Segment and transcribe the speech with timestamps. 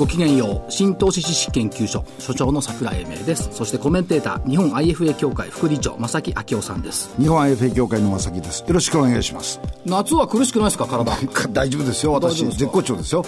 [0.00, 0.72] ごきげんよう。
[0.72, 3.50] 新投資知識研究所所長の桜井英明です。
[3.52, 7.14] そしてコメンテーター日本 IFA 協会副理事長正木明夫さんです。
[7.18, 8.64] 日本 IFA 協会の正木です。
[8.66, 9.60] よろしくお願いします。
[9.84, 11.12] 夏は苦しくないですか体。
[11.52, 12.46] 大丈夫ですよ私。
[12.46, 13.26] 絶好調ですよ。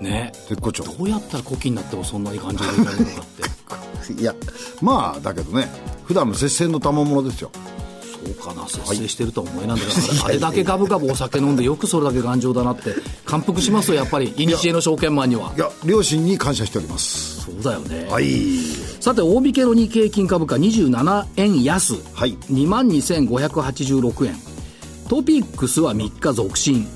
[0.00, 0.30] ね。
[0.48, 0.84] 絶好調。
[0.84, 4.12] どうやったら古希になってもそんなに感じられるのかって。
[4.14, 4.36] いや
[4.80, 5.66] まあだけどね
[6.04, 7.50] 普段の節制の賜物ですよ
[8.24, 14.32] そうかな節制してるとは思えないんだけど、あれだけガブガブお酒飲んでよくそれだけ頑丈だなって感服しますよやっぱり。
[14.36, 15.52] いにしえの証券マンには。
[15.56, 17.42] いや両親に感謝しております。
[17.42, 18.26] そうだよね、はい。
[19.00, 22.36] さて大引けの日経平均株価27円安、はい。
[22.50, 24.34] 2万2586円。
[25.08, 26.86] トピックスは3日続伸、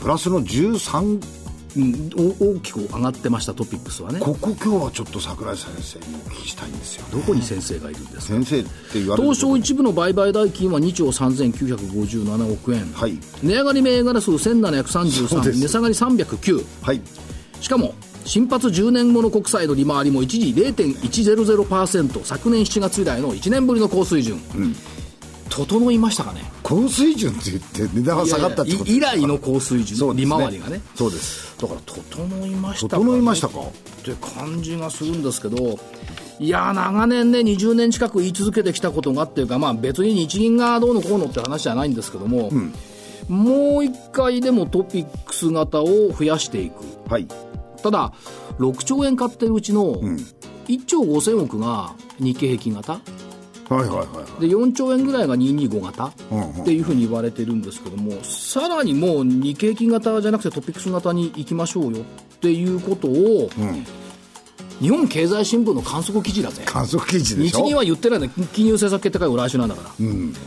[0.00, 1.39] プラスの13
[1.76, 4.20] うん、お大きく上がってましたトピックスはね。
[4.20, 7.04] ここ今日はちょっと桜井先生にお聞きしたいんですよ。
[7.12, 8.22] どこに先生がいるんですか？
[8.22, 13.18] 先生って言われる東証一部の売買代金は2兆3957億円、はい。
[13.42, 15.60] 値上がり銘柄数そう1733です。
[15.60, 17.00] 値下がり309はい。
[17.60, 24.40] しかも新発10年もの国債の利回りも一時0.100%昨年7月以来の1年ぶりの高水準、
[25.48, 26.42] 整いましたかね？
[26.62, 30.36] 高水準って言って値段が下がったってこと以来の高水準、そうですね。
[30.36, 30.80] 利回りがね。
[30.94, 33.60] そうですだから整いましたか、整いましたか？
[33.60, 33.62] っ
[34.02, 35.78] て感じがするんですけど
[36.38, 42.50] いや長年ね20年近く言い続けてきたことがっていうかまあ別に日銀がどうのこうのって話じゃないんですけども、
[43.28, 46.76] もう一回でもトピックス型を増やしていく。
[47.12, 47.28] はい。
[47.82, 48.12] ただ
[48.58, 49.96] 6兆円買ってるうちの
[50.66, 53.00] 1兆5000億が日経平均型？
[53.70, 54.04] はいはいは
[54.38, 56.62] いで4兆円ぐらいが225型うんうん。
[56.62, 62.04] っていうふうに言われてるんですけどもさらにもう日経金型じゃなくてトピックス型に行きましょうよっ
[62.40, 63.50] ていうことを、
[64.80, 66.62] 日本経済新聞の観測記事だぜ。
[66.64, 67.58] 観測記事でしょ？
[67.58, 69.90] 日銀は言ってないんだ金融政策決定会合来週なんだから、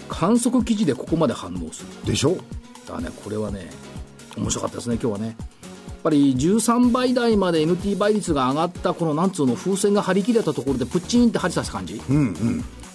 [0.10, 1.90] 観測記事でここまで反応する。
[2.06, 2.36] でしょ？
[2.88, 3.70] だねこれはね
[4.36, 5.28] 面白かったですね今日はね。
[5.28, 5.36] やっ
[6.04, 12.02] ぱり13倍台まで NT 倍率が上がったこのなんつうの風船が張り切れたところでプッチンって張り差す感じ、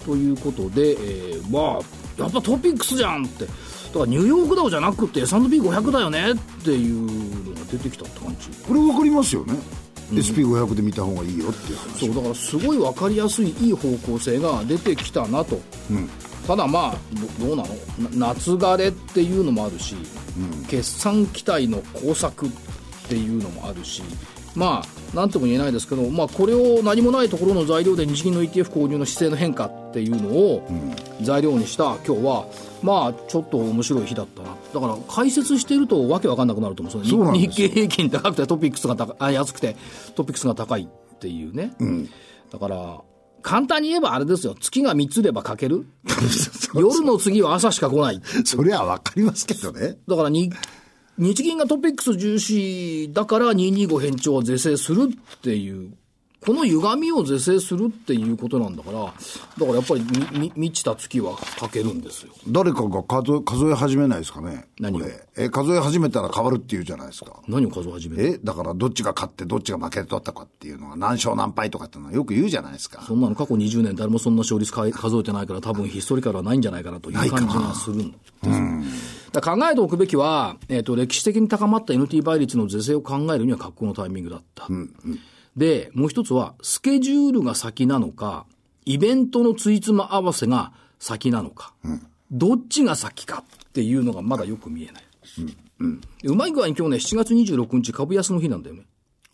[0.08, 1.82] ということで、えーまあ
[2.16, 3.44] やっぱトピックスじゃんって。
[3.44, 8.48] だからニューヨークダウじゃなくて S&P500 だよねっていうのが出てきたって感じ。
[8.66, 9.54] これ分かりますよね、
[10.12, 12.06] SP500 で見た方がいいよっていう話。
[12.06, 15.60] そうだからすごい分かりやすいいい方向性が出てきたなと、
[16.46, 16.96] ただまあ
[17.40, 17.62] どどうな
[17.98, 18.18] の？
[18.18, 19.94] な夏枯れっていうのもあるし、
[20.68, 22.50] 決算期待の工作っ
[23.08, 24.02] ていうのもあるし
[24.54, 30.66] まあ何とも言えないですけど、まあ、これを何もないところの材料で日銀の ETF 購入の姿勢の変化っていうのを
[31.22, 32.46] 材料にした今日は
[32.82, 34.48] まあちょっと面白い日だったな。
[34.74, 36.96] だから解説してるとわけわかんなくなると思う。
[36.96, 37.68] んですよそうなんですよ。
[37.68, 39.76] 日経平均高くてトピックスが高あ安くて
[40.14, 41.72] トピックスが高いっていうね、
[42.52, 43.00] だから
[43.42, 44.54] 簡単に言えばあれですよ。
[44.60, 45.86] 月が3つれば欠ける。
[46.74, 48.20] 夜の次は朝しか来ない。
[48.44, 49.98] そりゃ分かりますけどね。
[50.06, 50.52] だからに
[51.18, 55.92] 日銀がトピックス重視だから225変調は是正するっていう、
[56.40, 59.14] この歪みを是正するっていうことなんだから、だか
[59.58, 62.32] らやっぱりみみ満ちた月は欠けるんですよ。
[62.48, 64.66] 誰かが数え数え始めないですかね？
[64.78, 65.06] 何を？
[65.36, 67.42] え数え始めたら変わるっていうじゃないですか。
[67.48, 68.26] 何を数え始める？
[68.34, 73.02] えだからどっちが勝ってどっちが負け取ったかっていうのは何勝何敗とかっていうのはよく言うじゃないですか。
[73.02, 78.48] そんなの過去20年誰もそんな勝率か数えてないから多分ヒストリカルはないんじゃないかなという感じがするんです。
[78.48, 78.54] よ。
[79.42, 84.66] 考えておくべきは、えっ、と、歴史的に高まった NT 倍率の是正を考えるには格好のタイミングだった。
[85.56, 88.46] で、もう一つは、スケジュールが先なのか、
[88.84, 91.74] イベントのついつま合わせが先なのか、
[92.30, 95.04] どっちが先かっていうのがまだよく見えない。
[96.24, 98.86] うまい具合に今日ね、7月26日株安の日なんだよね。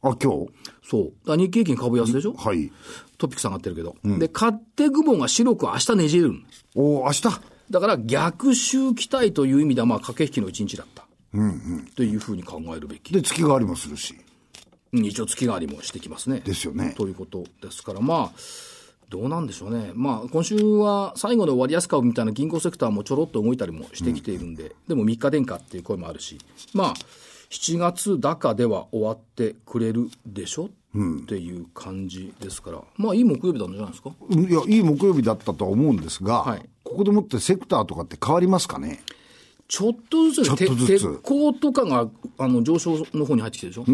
[0.03, 0.49] あ今日？
[0.83, 1.13] そう。
[1.27, 2.35] だ日経平均株安でしょ？
[2.35, 2.71] はい。
[3.17, 3.97] トピックス上がってるけど。
[4.19, 6.39] で、勝手雲が白く明日ねじれるの。
[6.75, 7.23] おお明日？
[7.71, 11.07] だから逆周期待という意味ではまあ駆け引きの一日だった。
[11.97, 13.15] というふうに考えるべき。
[13.15, 14.15] で月替わりもするし。
[14.15, 14.24] うん
[15.03, 16.41] 一応月替わりもしてきますね。
[16.41, 16.95] ですよね。
[16.97, 18.39] ということですから、まあ、
[19.09, 19.93] どうなんでしょうね。
[19.95, 26.39] まあ、今週は最後の終わり安株みたいな銀行セクターもちょろっと動いたりもしてきているんで、でも3日殿下っていう声もあるし、
[26.73, 26.95] まあ、
[27.51, 30.71] 7月高では終わってくれるでしょ、っ
[31.27, 34.11] ていう感じですから、まあ、いい木曜日なんじゃないですか？
[34.31, 36.69] いやいい木曜日だったとは思うんですが、はい。
[36.83, 39.03] ここでもってセクターとかって変わりますかね？
[39.67, 40.87] ちょっとずつね、ちょっとずつ。
[40.87, 42.09] て鉄鋼とかが
[42.39, 43.85] あの上昇の方に入ってきてるでしょ、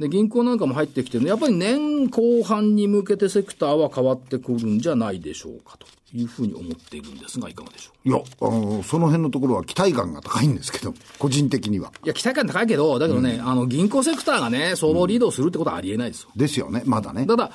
[0.00, 5.86] で、銀行なんかも入ってきてるやっぱり年後半に向けてセクターは変わってくるんじゃないでしょうかと
[6.16, 11.92] いうふうに思っているんですが、いかがでしょういや、あの、その辺のところは期待感が高いんですけど、 個人的には。
[12.04, 16.30] いや、期待感高いけど、だけどね、あの、銀行セクターがね、相場をリードするってことはありえないですよ。
[16.34, 17.26] ですよね、まだね。
[17.26, 17.50] ただ、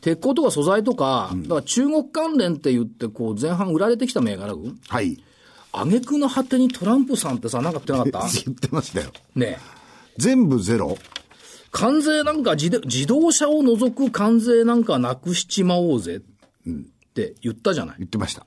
[0.00, 5.22] 鉄鋼とか素材とか、だから中国関連って言って、こう、前半売られてきた銘柄群、はい。
[5.72, 8.34] 挙句の果てにトランプさんってさ、なんか言ってなかった？
[8.44, 9.10] 言ってましたよ。
[9.36, 9.74] ねえ
[10.18, 10.96] 全部ゼロ。
[11.74, 16.20] 関税なんか自で自動車を除く関税なんかなくしちまおうぜっ
[17.14, 17.96] て言ったじゃない。
[17.98, 18.46] 言ってました。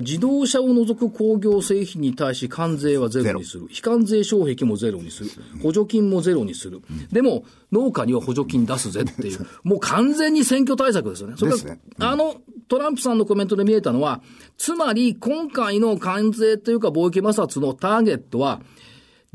[0.00, 3.66] 自動車を除く工業製品に対し関税はゼロにする。
[3.68, 5.30] 非関税障壁もゼロにする。
[5.62, 6.80] 補助金もゼロにする。
[7.12, 9.46] でも、農家には補助金出すぜっていう。
[9.62, 11.34] もう完全に選挙対策ですよね。
[11.36, 12.34] それですねから、あの、
[12.66, 14.22] トランプさんのコメントで見えたのは、
[14.56, 18.62] つまり今回の関税というか貿易摩擦のターゲットは、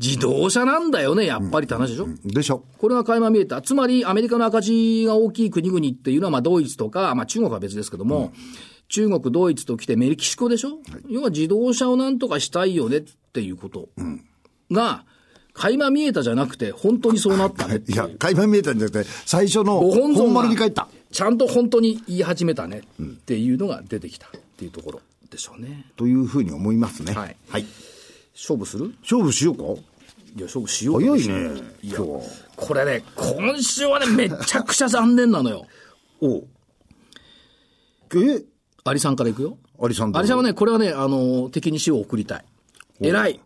[0.02, 2.64] 自動車なんだよね、やっぱりって話でしょ、でしょ。
[2.78, 3.60] これが垣間見えた。
[3.60, 8.32] つまり、アメリカの赤字が大きい国々っていうのは、まあ、ドイツとか、まあ、中国は別ですけども、
[8.88, 13.02] 中国、ドイツと来てメキシコでしょ、要は自動車をなんとかしたいよねっ
[13.32, 13.90] ていうこと
[14.72, 15.04] が、
[15.52, 17.84] 垣間見えたじゃなくて、本当にそうなったねいう。
[17.86, 20.88] いや、垣間見えたんじゃなくて、最初のご本丸に帰った。
[21.12, 25.84] ちゃんと本当に言い始めたねっていうのが出てきたっていうところでしょうね。
[25.96, 27.12] というふうに思いますね。
[27.12, 27.66] はいはい。
[28.32, 28.94] 勝負する？
[29.02, 29.64] 勝負しようか？
[30.36, 32.20] いや、勝負しよう早いね、今日は。
[32.56, 35.66] これね、今週はね、めちゃくちゃ残念なのよ。
[36.20, 36.46] おう
[38.14, 38.44] え？
[38.84, 39.58] アリさんからいくよ。
[39.82, 42.44] アリさんアリさんはね、これはね、あの、敵に死を送りたい。
[43.00, 43.40] 偉い。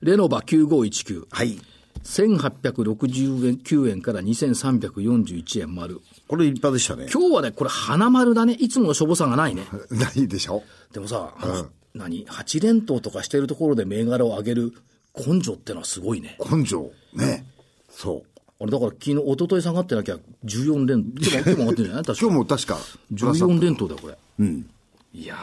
[0.00, 1.26] レノバ9519。
[1.30, 1.60] はい。
[2.04, 6.00] 1860円、9円から2341円丸。
[6.26, 7.06] これ立派でしたね。
[7.12, 8.54] 今日はね、これ花丸だね。
[8.54, 9.66] いつものしょぼさがないね。
[9.90, 12.26] ないでしょでもさ、あの何？
[12.28, 14.72] 八連投とかしてるところで銘柄を上げる
[15.14, 16.36] 根性ってのはすごいね。
[16.50, 16.90] 根性。
[17.14, 17.46] ね。
[17.90, 18.40] そう。
[18.60, 22.04] あれだから昨日、一昨日下がってなきゃ14連、今日も今日も上がってるんじゃない？
[22.04, 22.78] 確か今日も確か、
[23.18, 24.18] プラスだった14連投だよ、これ。
[24.38, 24.70] うん。
[25.12, 25.40] いやー、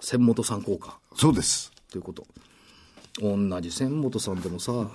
[0.00, 0.98] 千本さん効果。
[1.14, 1.70] そうです。
[1.90, 2.26] ということ。
[3.20, 4.90] 同じ千本さんでもさ、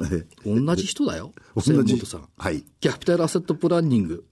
[0.46, 1.32] 同じ人だよ。
[1.60, 2.28] 千本さん。
[2.38, 2.64] はい。
[2.80, 4.26] キャピタルアセットプランニング。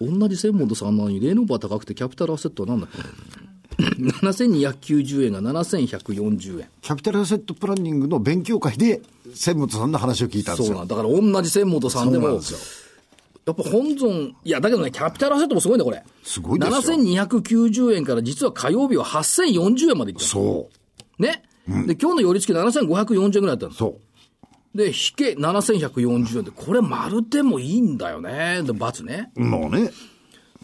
[0.00, 2.88] 同じ千本さんなのに、レノバ高くてキャピタルアセットはなんだ？
[3.80, 6.68] ?7290 円が7140円。
[6.82, 9.00] キャピタルアセットプランニングの勉強会で、
[9.34, 10.74] 千本さんの話を聞いたんですよ。
[10.74, 10.96] そうなんだ。
[10.96, 12.58] だから同じ千本さんでも、んですよ
[13.46, 16.02] やっぱ本尊、いや、だけどね、キャピタルアセットもすごいんだ、これ。
[16.22, 20.68] すごいですよ7290円から実は火曜日は8040円までいったのそ
[21.18, 21.22] う。
[21.22, 21.42] ね。
[21.86, 23.72] で、今日の寄り付き7540円ぐらいだったの。
[23.72, 23.98] そ
[24.74, 24.76] う。
[24.76, 28.62] で、引け7140円で、これ丸でもいいんだよね。
[28.62, 29.32] で、×ね。
[29.36, 29.90] もうね。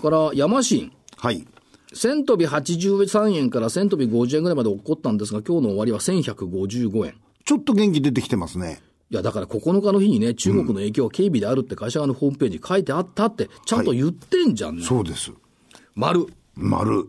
[0.01, 0.93] から、山新。
[1.17, 1.47] はい。
[1.97, 7.15] 千飛び83円から千飛び50円ぐらいまで起こったんですが、今日の終わりは1155円。
[7.45, 8.81] ちょっと元気出てきてますね。
[9.11, 14.85] いや、だから9日の日にね、中国の影響は軽微であるって会社側のホームページに書いてあったって、ちゃんと言ってんじゃんね。
[14.85, 15.33] そうです。
[15.95, 16.27] 丸。
[16.55, 17.09] 丸。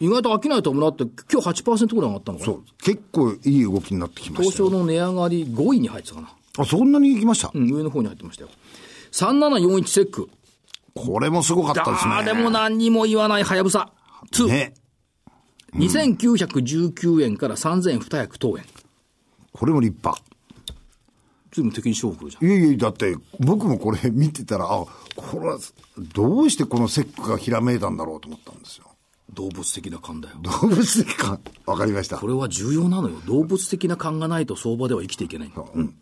[0.00, 2.64] 意外と飽きないと村って、今日8%ぐらい上がったのかなそう。
[2.82, 4.50] 結構いい動きになってきましたよ。
[4.50, 6.32] 東証の値上がり5位に入ってたかな。
[6.58, 7.50] あ、そんなに行きました？
[7.54, 8.50] うん、上の方に入ってましたよ。
[9.12, 10.28] 3741セック。
[10.94, 12.14] これもすごかったですね。
[12.24, 13.92] 誰も何にも言わないはやぶさ。
[14.32, 14.46] 2。
[14.48, 14.74] ね。
[15.74, 18.64] 2919円から3200等円。
[19.52, 20.22] これも立派。
[21.52, 22.46] 随分敵に勝負じゃん。
[22.46, 24.84] いやいや、だって、僕もこれ見てたら、あ、
[25.16, 25.58] これは、
[26.14, 28.86] どうしてこのセックがひらめいたんだろうと思ったんですよ。
[29.32, 30.36] 動物的な勘だよ。
[30.42, 31.40] 動物的か。
[31.66, 32.26] わかりましたこ。
[32.26, 33.16] れは重要なのよ。
[33.26, 35.70] 動物的な勘がないと相場では生きていけないの。
[35.74, 35.94] うん。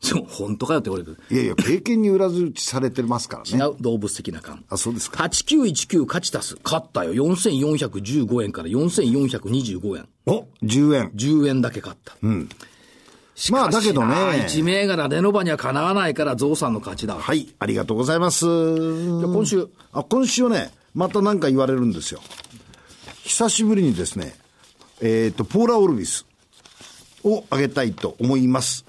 [0.00, 1.18] そう、本当かよって言われる。
[1.30, 3.64] いやいや、経験に裏打ちされてますからね。
[3.64, 4.64] 違う、動物的な勘。
[4.68, 5.24] あ、そうですか。
[5.24, 6.58] 8919勝ち足す。
[6.62, 7.12] 勝ったよ。
[7.14, 10.08] 4415円から4425円。
[10.26, 11.10] お !10 円。
[11.14, 12.16] 10円だけ勝った。
[13.50, 14.44] まあ、だけどね。
[14.46, 17.14] 一銘柄レノバにはかなわないから、ゾウさんの勝ちだ。
[17.14, 18.44] はい、ありがとうございます。
[18.44, 19.68] じゃあ今週。
[19.92, 22.20] あ、今週はね、また何か言われるんですよ。
[23.24, 24.34] 久しぶりにですね、
[25.00, 26.26] えっ、と、ポーラ・オルビス
[27.22, 28.84] をあげたいと思います。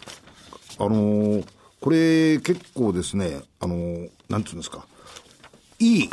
[0.80, 1.46] あのー
[1.82, 4.86] これ結構ですね、あのーなんていうんですか、
[5.80, 6.10] いい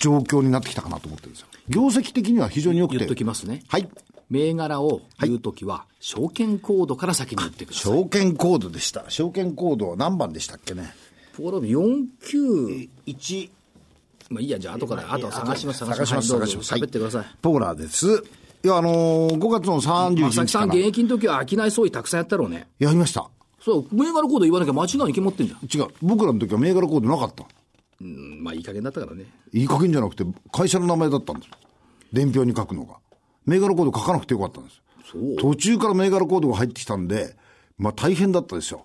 [0.00, 1.46] 状況になってきたかなと思ってるんですよ。
[1.68, 2.98] 業績的には非常に良くて。
[2.98, 3.62] 言っときますね。
[3.68, 3.88] はい。
[4.30, 7.92] 銘柄を言うときは、証券コードから先に言ってください。
[7.92, 9.04] 証券コードでした。
[9.08, 10.92] 証券コードは何番でしたっけね。
[11.36, 13.50] ポーラビ49、1、
[14.30, 16.74] まあいいや、じゃあ後から、あと探します、探します、探します。
[16.74, 17.26] 喋ってください。
[17.42, 18.24] ポーラーです。
[18.64, 22.66] いや、あのー5月の31正木さん、日から現役の時は商い総意たくさんやったろうね。
[22.78, 23.30] やりました。
[23.64, 25.82] そう、銘柄コード言わなきゃ間違いに決まってんじゃん。
[25.82, 25.90] 違う。
[26.02, 27.44] 僕らの時は銘柄コードなかった。
[28.00, 29.24] うん、まあいい加減だったからね。
[29.52, 31.50] いい加減じゃなくて、会社の名前だったんです。
[32.12, 32.96] 伝票に書くのが。
[33.46, 34.82] 銘柄コード書かなくてよかったんです。
[35.10, 35.36] そう？
[35.36, 37.36] 途中から銘柄コードが入ってきたんで、
[37.78, 38.84] まあ大変だったですよ。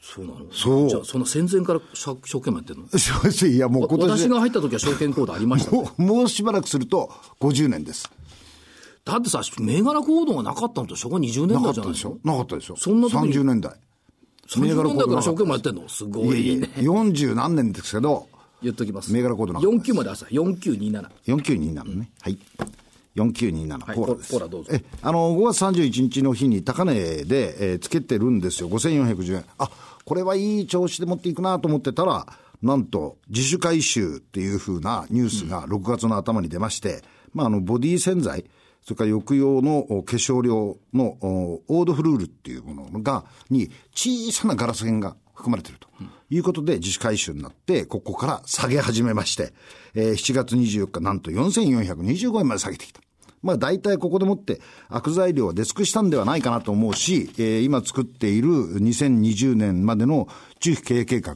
[0.00, 0.46] そうなの？
[0.52, 2.86] そうじゃあ、その戦前から証証券もやってんの？
[3.48, 8.10] いや、もう今年で私が入った時は証券コードありましたね、もう、もうしばらくすると50年です。
[9.06, 11.92] だってさ、銘柄コードがなかったのと昭和20年代じゃない？
[11.92, 12.18] のったでしょ？
[12.24, 13.72] なかったでしょそんな時に？30年代。
[14.48, 15.88] 30年代から証券もやってんの？
[15.88, 16.68] すごいいえいえね。
[16.76, 18.28] 40何年ですけど、
[18.62, 19.12] 言っときます。
[19.12, 21.08] 銘柄コードなかったです49まで朝、4927。
[21.26, 22.10] 4927ね。
[22.20, 22.38] はい。
[23.14, 24.30] 4927、はいポーラです。
[24.32, 28.68] ポーラどうぞえ、あの、5月31日の日に高値で、えーつけてるんですよ。
[28.68, 29.44] 5410円。
[29.58, 29.70] あ、
[30.04, 32.26] これはいい調子で持っていくなと思ってたら、
[32.62, 38.44] なんと、自主回収っていうふうなニュースが6月の頭に出まして、まあ、あの、ボディ洗剤、
[38.86, 45.88] それから抑揚の化粧料のオードフルールっていうものが、に小さなガラス片が含まれていると
[46.30, 49.52] いうことで自主回収になって、ここから下げ始めまして、
[49.96, 53.00] えー7月24日なんと4425円まで下げてきた。
[53.42, 60.28] まあ大体ここでもって悪材料は出尽くしたんではないかなと思うし、えー今作っている2020年までの
[60.60, 61.34] 中期経営計画、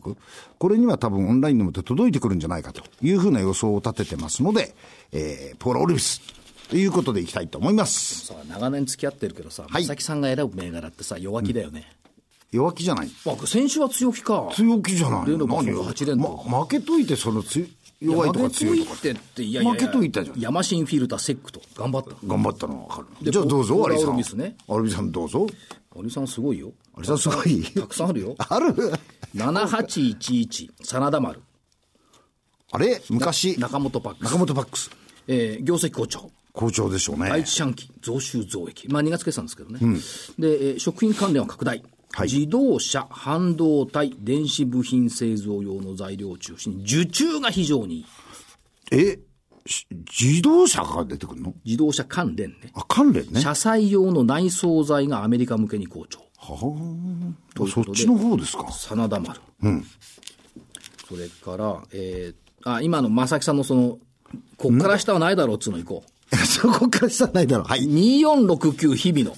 [0.61, 4.77] これには多分オンラインでもって届いてくるんじゃないかというふうな予想を立ててますので、
[5.11, 6.23] えーポーラ・オリビス
[6.71, 8.27] ということでいきたいと思います。
[8.27, 11.93] さあ、長年付き合ってるけどさ、はい正木さんが選ぶ銘柄ってさ、弱気だよね。
[12.53, 13.11] 弱気じゃない。
[13.27, 14.49] まあ、先週は強気か。
[14.53, 17.67] 強気じゃない例の場所何よ？8連投ま負けといてその強
[18.01, 21.61] 弱いとか強いとか負けといてって、いやいや負けといたじゃんヤマシンフィルターセックと。
[21.77, 22.11] 頑張った。
[22.25, 23.25] 頑張ったのは分かる。
[23.25, 24.09] でじゃあどうぞ、アリさん。
[24.11, 25.47] オルビスねアルビさんどうぞ。
[25.99, 26.73] アリさんすごいよ。
[26.97, 27.63] アリさんすごい？
[27.65, 28.37] たくさんあるよ。
[28.39, 28.75] ある
[29.35, 31.41] ？7811、真田丸。
[32.73, 33.03] あれ？
[33.11, 34.31] 昔、中本パックス。
[34.31, 34.91] 中本パックス。
[35.29, 36.31] えー業績好調。
[36.53, 37.31] 好調でしょうね。
[37.31, 38.89] 愛知四半期、増収増益。
[38.89, 39.79] まあ2月決算ですけどね。
[40.39, 41.83] で、えー食品関連は拡大。
[42.13, 48.07] はい自動車、半導体、電子部品製造用の材料を中心に、受注が非常にいい。
[48.91, 49.19] え
[49.67, 49.87] し
[50.21, 51.55] 自動車が出てくるの？
[51.65, 52.73] 自動車関連ね。
[52.75, 53.41] あ、関連ね。
[53.41, 56.19] 車載用の内装材がアメリカ向けに好調。
[56.37, 56.57] は
[57.57, 57.67] あ。
[57.69, 58.69] そっちの方ですか？
[58.73, 59.41] 真田丸。
[61.09, 63.99] それから、えー、あ、今の正木さんのその、
[64.57, 66.05] こっから下はないだろうっつうの行こ
[66.47, 67.67] そこから下ないだろう。
[67.67, 67.79] はう。
[67.79, 67.83] い。
[68.23, 69.37] 2469日々の。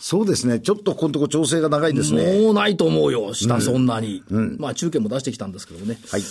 [0.00, 0.58] そうですね。
[0.58, 2.42] ちょっとこのとこ調整が長いですね。
[2.42, 4.24] もうないと思うよ、下そんなに。
[4.58, 5.96] まあ中継も出してきたんですけどね。
[6.10, 6.22] はい。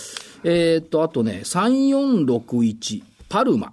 [0.44, 3.72] えーっと、あとね、3461、パルマ。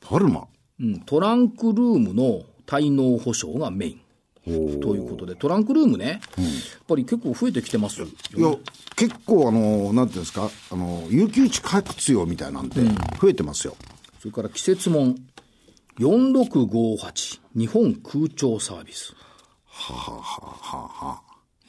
[0.00, 0.46] パルマ？
[0.80, 4.00] うん、トランクルームの滞納保証がメイン。
[4.80, 6.20] ということで、トランクルームね、やっ
[6.88, 8.06] ぱり結構増えてきてますよ。
[8.34, 8.56] いや、
[8.96, 12.80] 結構あの、なんていうんですか、あの、有給地活用みたいなんで、
[13.20, 13.76] 増えてますよ。
[14.20, 15.16] それから季節門
[15.98, 19.14] 4658日本空調サービス。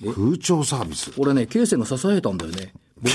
[0.02, 1.12] 空調サービス？
[1.12, 2.74] これね、経線が支えたんだよね。
[3.02, 3.12] 僕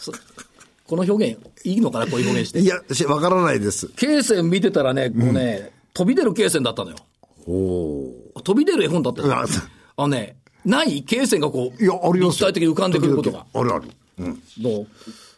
[0.00, 0.12] そ
[0.86, 2.66] この表現いいのかなこういう表現してい。
[2.66, 3.88] や、しわからないです。
[3.96, 6.96] 経線見てたらね、こうね、飛び出る経線だったのよ。
[7.46, 9.44] お飛び出る絵本だったのよあ
[9.96, 13.46] あのね、ない経線がこう、いや、あります立体的に浮かんでくることが。
[13.54, 13.88] あるある。
[14.18, 14.42] うん。
[14.60, 14.86] の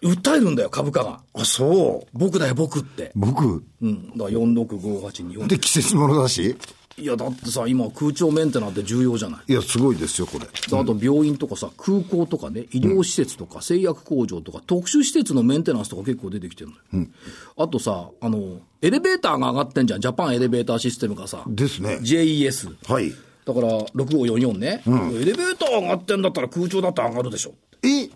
[0.03, 1.21] 訴えるんだよ、株価が。
[1.35, 2.19] あ、そう。
[2.19, 3.13] 僕だよ、僕って。
[3.15, 3.65] 僕？
[3.83, 4.11] うん。
[4.17, 5.49] だから4658日本。
[5.49, 6.57] で、季節物だし？
[6.99, 9.41] いや、だってさ、今空調メンテナンスって重要じゃない。
[9.49, 10.47] いや、すごいですよ、これ。
[10.47, 17.09] であと病院とかさ、空港とかね、医療施設とか製薬工場とか、特殊施設のメンテナンスとか結構出てきてるのよ。
[17.59, 20.01] あとさ、あの、エレベーターが上がってんじゃん。
[20.01, 21.45] ジャパンエレベーターシステムがさ。
[21.47, 22.75] ですね JES。
[22.91, 23.13] はい。
[23.45, 27.53] だから、6544ね、エレベーター上がってんだったら空調だって上がるでしょ。
[27.83, 28.09] え？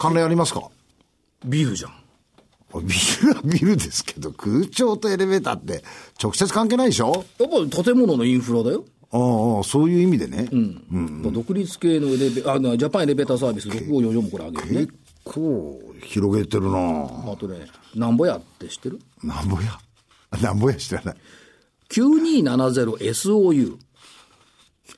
[0.00, 0.62] 関連ありますか？
[1.44, 1.92] ビールじゃん。
[2.72, 5.84] ビルはビルですけど、空調とエレベーターって
[6.22, 7.24] 直接関係ないでしょ？
[7.38, 8.84] やっぱ建物のインフラだよ。
[9.12, 10.48] ああ、そういう意味でね。
[11.30, 14.86] 独立系のエレベあのジャパンエレベーターサービス6544もこれ上げるね。
[14.86, 16.78] 結構広げてるな
[17.32, 19.00] あとね、なんぼやって知ってる？
[19.22, 19.78] なんぼや？
[20.40, 21.16] なんぼや知らない。
[21.90, 23.76] 9270SOU。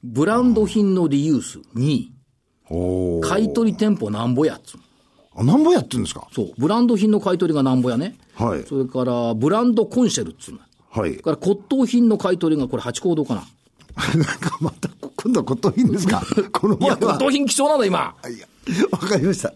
[0.05, 2.13] ブランド品のリユース2位。
[2.69, 4.83] おー買い取り店舗なんぼやっつうの
[5.35, 6.27] あ、なんぼやってるんですか？
[6.33, 6.53] そう。
[6.59, 8.17] ブランド品の買い取りがなんぼやね。
[8.35, 10.61] はいそれから、ブランドコンシェルっつうの。
[10.91, 11.23] はいそれ。
[11.23, 13.45] から骨董品の買い取りがこれ8行動かな。
[14.17, 16.23] なんかまた、今度は骨董品ですか？
[16.53, 16.97] このいや。
[16.97, 18.15] 骨董品貴重なの今。
[18.29, 18.47] いや、
[18.91, 19.53] わかりました。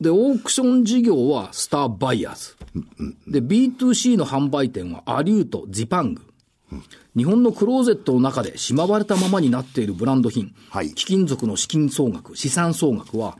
[0.00, 2.56] で、オークション事業はスターバイヤーズ。
[3.30, 6.22] で、B2C の販売店はアリュート、ジパング。
[7.16, 10.54] 日本のクローゼットの中でしまわれたままになっているブランド品。
[10.70, 13.36] はい貴金属の資金総額、資産総額は、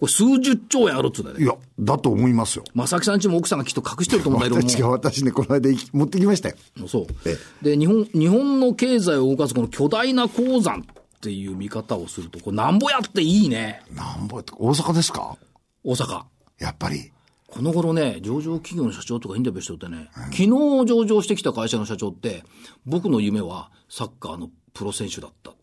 [0.00, 1.44] これ数十兆円あるっつうんだよね。
[1.44, 2.64] いや、だと思いますよ。
[2.74, 6.56] 正木さんちも奥さんがきっと隠してると思うんだけど私が私ね、この間持ってきましたよ。
[6.76, 6.86] も。
[6.86, 7.36] そうえ。
[7.62, 13.82] で、日本、日本の経済を動かすこの巨大な鉱山っていう見方をすると、これなんぼやっていいね。
[13.92, 15.36] なんぼやって、大阪ですか？
[15.82, 16.22] 大阪。
[16.60, 17.10] やっぱり。
[17.48, 20.46] この頃ね、上場企業の社長とかインタビューしてるってね、昨日
[20.86, 22.44] 上場してきた会社の社長って、
[22.86, 25.54] 僕の夢はサッカーのプロ選手だった。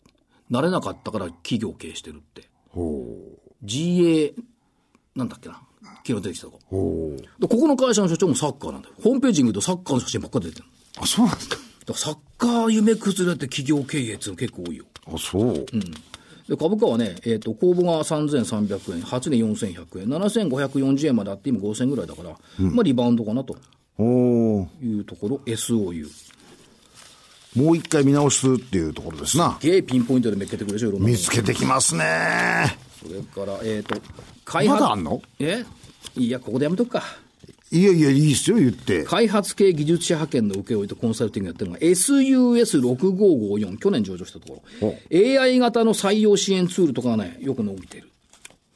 [0.50, 2.50] なれなかったから企業経営してるって。
[2.68, 3.16] ほ
[3.66, 4.34] GA、
[5.14, 5.60] なんだっけな？
[6.06, 6.60] 昨日出てきたとこ。
[6.70, 8.94] ここの会社の社長もサッカーなんだよ。
[9.02, 11.02] ホームページに見るとサッカーの写真ばっかり出てるの。
[11.02, 11.56] あ、そうなんですか。
[11.56, 14.84] だからサッカー夢崩れて企業経営っていうの結構多いよ。
[15.06, 15.66] あ、そう。
[16.48, 23.56] で、株価はね、えっ、と、公募が3300円、8年4100円、7540円まであって今5000円ぐらいだから、まあリバウンドかなと
[23.98, 26.06] おーいうところ、SOU。
[27.56, 29.58] もう一回見直すっていうところですな。
[29.60, 32.78] ゲーピンポイントでめっけてくるでしょ、いろんな見つけてきますね。
[33.06, 34.00] それから、えっ、と、
[34.44, 35.22] 開まだあんの？
[35.38, 35.64] え？
[36.16, 37.02] いや、ここでやめとくか。
[37.70, 39.04] いやいや、いいっすよ、言って。
[39.04, 44.94] 開発系技術者派遣の請負とコンサルティングやってるのが SUS6554、去年上場したところ。
[45.40, 48.10] AI 型の採用支援ツールとかがね、よく伸びてる。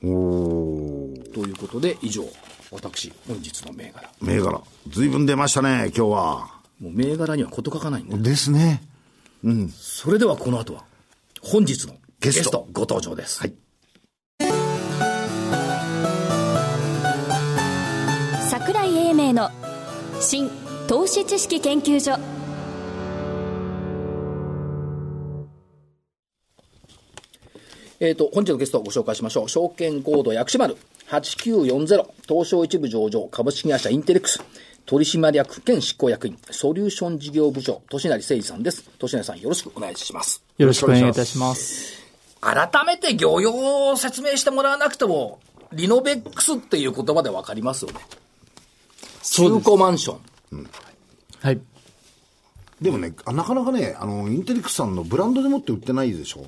[0.03, 1.33] おー。
[1.33, 2.25] ということで、以上、
[2.73, 4.11] 私、本日の銘柄。
[4.21, 4.61] 銘柄。
[4.89, 6.51] ずいぶん出ましたね、今日は。
[6.81, 8.19] もう銘柄にはこと書かないんで。
[8.19, 8.83] ですね。
[9.73, 10.85] それではこの後は、
[11.41, 13.41] 本日のゲゲストストご登場です。
[13.41, 13.55] はい。
[20.23, 20.51] 新
[20.87, 22.19] 投資知識研究所
[28.01, 29.49] えっ、と、本日のゲストをご紹介しましょう。
[29.49, 30.77] 証券コード薬師丸
[31.09, 34.43] 8940東証一部上場株式会社インテレックス
[34.85, 38.91] 取締役兼執行役員ソリューション事業部長、年成誠二さんです。
[38.99, 40.43] 年成さんよろしくお願いします。
[40.59, 41.99] よろしくお願いいたします。
[42.43, 45.41] 改めて業用を説明してもらわなくても、
[45.73, 48.01] リノベックスっていう言葉でわかりますよね。
[49.23, 50.17] 中古マンショ
[50.53, 50.69] ン。
[51.41, 51.61] はい。
[52.81, 56.47] でもね、あなかなかね、あの、インテリックスさんのブランドでもって売ってないでしょ？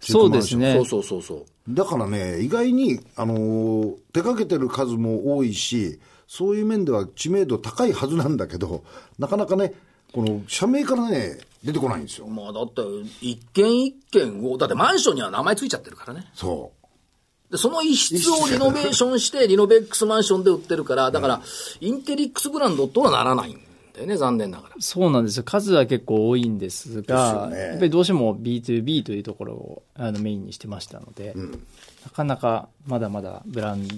[0.00, 1.44] そうですねそうそうそうそう。
[1.68, 8.82] だからね、意外に、あのー手掛けてる数も多いし、そういう面では知名度高いはずなんだけど、
[9.18, 9.74] なかなかね、
[10.12, 12.26] この社名からね、出てこないんですよ。
[12.26, 12.82] まあだって、
[13.20, 16.26] 一軒一軒を、だってマンションには名前ついちゃってるからね。
[16.34, 16.72] そ
[17.50, 21.42] で、その一室をリノベーションして、リノベックスマンションで売ってるから、だから、
[21.80, 23.60] インテリックスブランドとはならないん
[23.92, 24.74] だよね、残念ながら。
[24.78, 25.42] そうなんですよ。
[25.42, 31.34] 数は結構多いんですが、ですよねやっぱりどうしても B2B というところをあのメインにしてましたので、
[32.04, 33.94] なかなかまだまだブランデ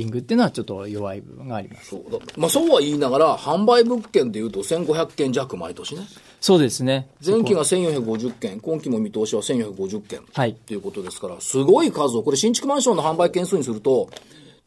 [0.00, 1.90] ィングっていうのはちょっと弱い部分があります。
[1.90, 2.18] そうだ。
[2.36, 6.02] まあそうは言いながら、販売物件でいうと1500件弱毎年ね。
[6.40, 7.08] そうですね。
[7.24, 10.20] 前期が1450件、今期も見通しは1450件。
[10.32, 14.08] はいということですから、すごい数を、これ新築マンションの販売件数にすると、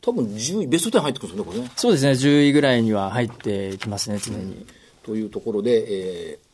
[0.02, 1.72] 多分10位、ベスト10入ってくるんですよね、これね。
[1.76, 2.12] そうですね。
[2.12, 4.66] 10位ぐらいには入ってきますね、常に。
[5.04, 5.86] というところで、
[6.32, 6.48] えー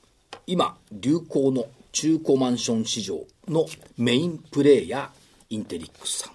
[0.45, 3.65] 今、流行の中古マンション市場の
[3.97, 6.33] メインプレーヤー、インテリックスさん。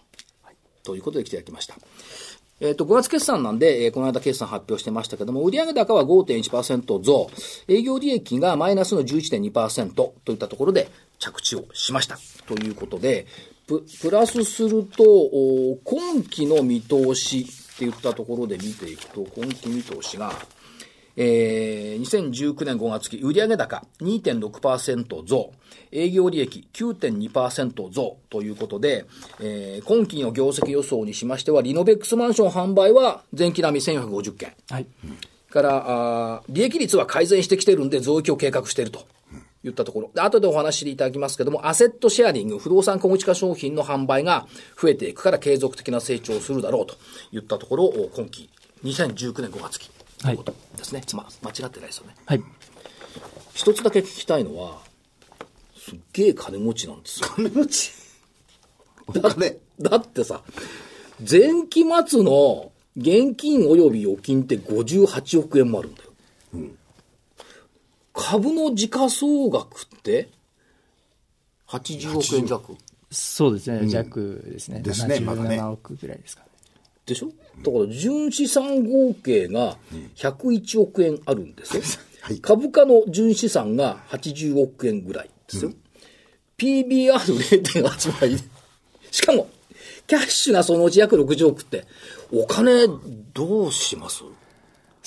[0.83, 1.77] ということで来ていただきました。
[2.61, 7.31] えっ、と、5月決算なんで、えーこの間決算発表してましたけども、売上高は5.1%増、
[7.68, 12.18] 営業利益がマイナスの11.2%といったところで着地をしました。
[12.47, 13.27] ということで、
[13.66, 15.05] ププラスすると、
[15.85, 20.33] 今期の見通しっていったところで見ていくと、今期見通しが、
[21.20, 25.52] えー、2019年5月期、売上高2.6%増、
[25.90, 29.04] 営業利益9.2%増ということで、
[29.40, 34.52] えー、今期の業績予想にしましては、リノベックスマンション販売は前期並み1450件。
[34.70, 34.87] はい。
[35.50, 39.04] から、あー利益率は改善してきてるんで増益を計画していると。
[39.64, 40.11] 言ったところ。
[40.14, 44.46] で、後でお話しいただきますけども、アセットシェアリング、不動産小口化商品の販売が
[44.81, 46.94] 増えていくから継続的な成長をするだろうと
[47.33, 48.48] 言ったところを、今期、
[48.85, 49.97] 2019年5月期。
[50.18, 51.02] ということですね。
[51.14, 52.14] まあ、間違ってないですよね。
[52.26, 52.42] はい。
[53.54, 54.81] 一つだけ聞きたいのは、
[55.76, 57.28] すっげえ金持ちなんですよ。
[57.35, 57.92] 金持ち？
[59.07, 59.57] お金。
[59.81, 60.42] だってさ、
[61.18, 66.11] 前期末の現金及び預金って58億円もあるんだよ。
[68.12, 70.28] 株の時価総額って
[71.68, 72.76] 80億円弱
[73.11, 73.88] そうですね。
[73.88, 74.81] 弱ですね。
[74.81, 76.47] ですねまだね77億ぐらいですかね。
[77.09, 77.29] でしょ？
[77.64, 79.77] だから純資産合計が
[80.16, 81.83] 101億円あるんですよ。
[82.21, 85.73] はい株価の純資産が80億円ぐらいですよ。
[86.59, 88.37] PBR0.8 倍。
[89.11, 89.49] しかも、
[90.07, 91.87] キャッシュがそのうち約60億って、
[92.33, 92.87] お金
[93.33, 94.23] どうします？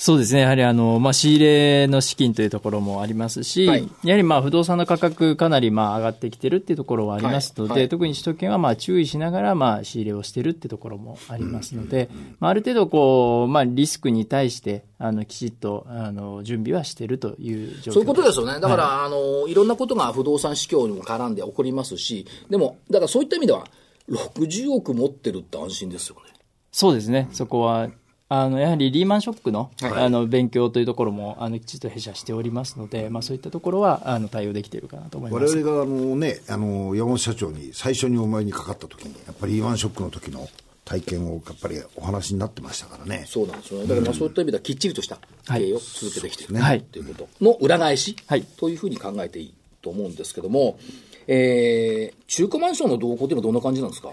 [0.02, 0.40] そうですね。
[0.40, 12.10] やはりあの、まあ、仕入れの資金というところもありますし、はいやはりまあ、不動産の価格かなりまあ、上がってきてるっていうところはありますので、はいはい特に首都圏はまあ、注意しながらまあ、仕入れをしてるっていうところもありますので、
[12.40, 18.58] まあ、ある程度こう、まあ、リスクに対して、あの、きちっと、あの、準備はしてるという状況そういうことですよね。
[18.58, 23.68] だから、あの、いろんなことが不動産市況にも絡んで起こりますし、でも、だからそういった意味では、
[24.10, 26.32] 60億持ってるって安心ですよね。
[26.72, 27.28] そうですね。
[27.30, 27.88] そこは
[28.34, 35.54] あのやはりリーマンショックの,、あの勉強というところもあのきちっと弊社しておりますので、まあ、そういったところはあの対応できているかなと思います。
[35.54, 40.48] 我々があの、ね、あの山本社長に最初にお前にかかった時に、やっぱりリーマンショックの時の
[40.86, 43.24] 体験をやっぱりお話になってましたからね。
[43.26, 43.86] そうなんですよね。
[43.86, 48.44] だからまあそういった意味ではきっちりとした経営を続けてきている、はいということの裏返し、はい。
[48.44, 50.78] というふうに考えていいと思うんですけども、
[51.26, 54.08] えー、中古マンションの動向っていうのはどんな感じなんですか？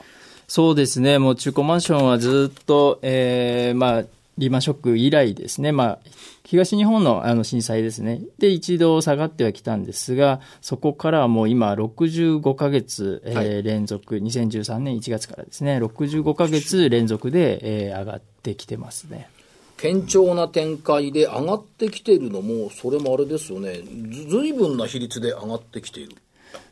[0.49, 4.03] そうですね、もう中古マンションはずっと、えーまあ、
[4.39, 5.99] リーマンショック以来ですね、まあ、
[6.43, 13.61] 東日本のあの震災ですね、で一度下がってはきたんですが、そこからはもう今、65か月、えーはい。
[13.61, 17.59] 連続、2013年1月からですね、65か月連続で、
[17.89, 19.29] えー上がってきてますね。
[19.77, 26.15] 堅調な展開で上がってきているのも、それもあれですよね、ずずいぶんな比率で上がってきている。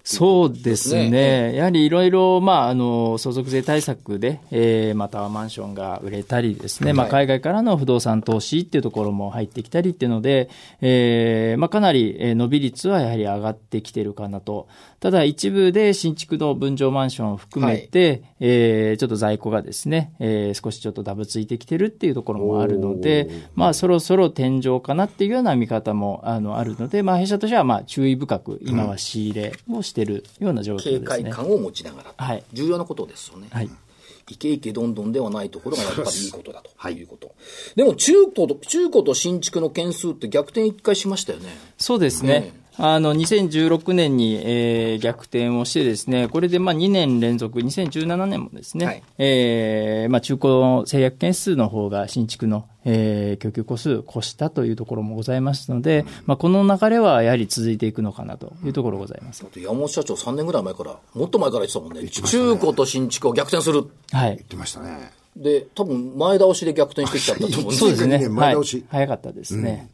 [0.09, 1.09] そうですね。
[1.09, 1.55] ね。
[1.55, 14.67] やはりいろいろ、まあ、あの、相続税対策で、えー、またはマンションが売れたりですね、まあ、はい海外からの不動産投資っていうところも入ってきたりっていうので、えー、まあ、かなりえー伸び率はやはり上がってきてるかなと。
[14.99, 31.07] ただ、一部で新築の分譲マンションを含めて、えー、ちょっと在庫がですね、えー、少しちょっとダブついてきてるっていうところもあるので、まあ、そろそろ天井かなっていうような見方も、あの、あるので、まあ、弊社としては、まあ、注意深く、今は仕入れをしてるような状況警ですね。
[31.07, 33.47] 戒感を持ちながら、はい重要なことですよね。
[33.51, 33.69] はい。
[34.29, 37.33] イケイケどんどんではないところがやっぱりいいことだということ。
[37.75, 41.49] でも中古と、中古と新築の件数って逆転一回しましたよね。
[41.77, 42.39] そうですね。
[42.41, 59.45] ねあの、2016年に、えー逆転をしてですね、これでまあ2年連続、2017年もですね、はいえーまあ中古の制約件数の方が新築の、えー供給個数越したというところもございますので、まあこの流れはやはり続いていくのかなというところございます。
[59.55, 62.07] 山本社長3年ぐらい前から、もっと前から言ってたもんね。
[62.09, 63.85] 中古と新築を逆転する。
[64.11, 64.35] はい。
[64.35, 65.11] 言ってましたね。
[65.35, 68.15] で、多分前倒しで逆転してきちゃったと思うんですそうですね。
[68.17, 68.85] 2012年前倒しはい。
[68.89, 69.89] 早かったですね。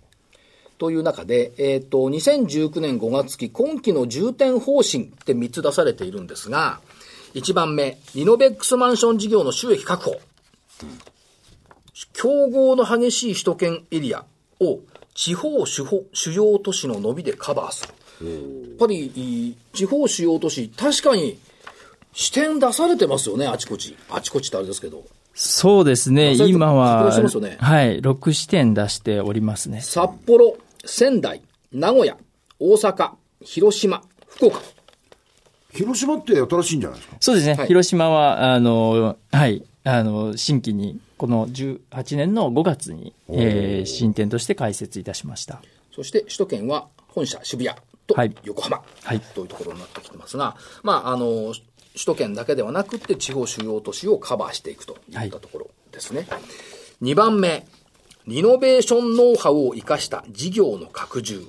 [0.84, 6.82] という中で、えっ、と、2019年5月期、今期の重点方針って3つ出されているんですが、
[7.36, 10.19] 1番目、リノベックスマンション事業の収益確保。
[12.12, 14.26] 競合の激しい首都圏エリア
[14.60, 14.82] を
[15.15, 17.88] 地方主保主要都市の伸びでカバーす
[18.19, 18.30] る。
[18.30, 21.39] やっぱり、い地方主要都市、確かに
[22.12, 23.96] 視点出されてますよね、あちこち。
[24.10, 25.06] あちこちってあれですけど。
[25.34, 26.34] そうですね。
[26.34, 28.02] 今は、はい。
[28.02, 29.82] 6視点出しておりますね。
[29.82, 31.41] 札幌、仙台、
[31.72, 32.17] 名古屋、
[32.60, 34.62] 大阪、広島、福岡。
[35.74, 37.17] 広島って新しいんじゃないですか？
[37.19, 37.67] そうですね、はい。
[37.67, 45.62] 広島は、あの、はい、あの、新規に、この18年の5月に、えー新店として開設いたしました。
[45.96, 48.36] そして首都圏は本社渋谷とはい。
[48.43, 48.82] 横浜。
[49.04, 49.19] はい。
[49.19, 51.54] というところになってきてますが、まあ、あの、
[51.93, 56.28] 首都圏だけではなくって地方主要都市をカバーしていくといったところですね。
[57.02, 57.65] 2番目、
[58.28, 61.44] リノベーションノウハウを生かした事業の拡充。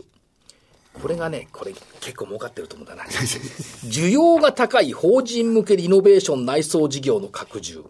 [1.00, 3.04] これがね、これ結構儲かってると思うんだな。
[3.04, 7.84] 需要が高い法人向けリノベーション内装事業の拡充。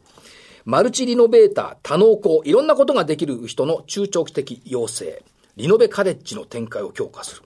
[0.64, 5.23] マルチリノベーター、多能工、いろんなことができる人の中長期的要請。
[5.57, 7.42] リノベカレッジの展開を強化する。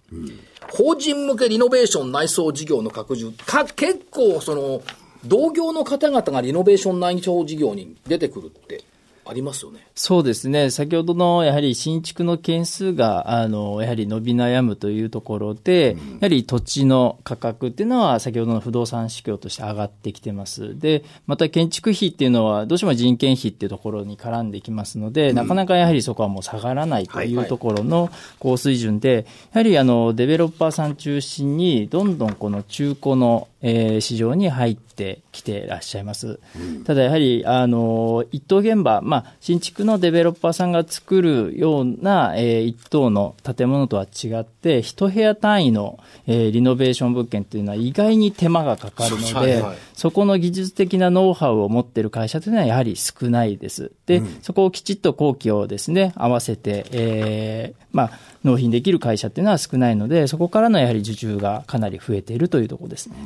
[0.73, 3.33] 法人向けリノベーション内装事業の拡充。
[3.33, 4.83] か、結構その、
[5.25, 8.85] 同業の方々がリノベーション内装事業に出てくるって
[9.29, 9.87] ありますよね。
[9.95, 20.79] そうですね、先ほどのやはり新築の件数が、あの、やはり伸び悩むというところで、やはり土地の価格っていうのは、先ほどの不動産市況として上がってきてます。
[20.79, 36.39] で、また建築費っていうのは、どうしても人件費っていうところに絡んできますので、なかなかやはりそこはもう下がらないというところの高水準で、やはりあの、デベロッパーさん中心に、どんどんこの中古の、えー市場に入ってきていらっしゃいます。
[36.85, 53.91] ただやはり、あの、一棟現場、まあ、新築のデベロッパーさんが作るような、えー一棟の建物とは違って、一部屋単位の、えーリノベーション物件っていうのは意外に手間がかかるので、そこの技術的なノウハウを持っている会社というのはやはり少ないです。
[54.07, 58.11] で、そこをきちっと工期をですね、合わせて、えーまあ、
[58.45, 63.17] 納品できる会社っていうのは少ないので、そこからのやはり受注がかなり増えているというところですね。